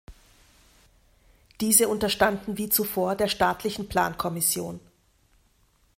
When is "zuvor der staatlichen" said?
2.69-3.87